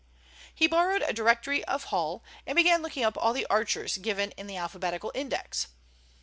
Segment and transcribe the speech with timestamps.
[0.55, 4.47] He borrowed a directory of Hull and began looking up all the Archers given in
[4.47, 5.67] the alphabetical index.